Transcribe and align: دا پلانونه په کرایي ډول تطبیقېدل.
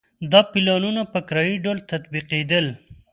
دا 0.31 0.41
پلانونه 0.51 1.01
په 1.11 1.19
کرایي 1.27 1.55
ډول 1.65 1.77
تطبیقېدل. 1.91 2.65